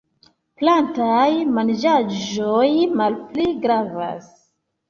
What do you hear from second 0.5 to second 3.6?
Plantaj manĝaĵoj malpli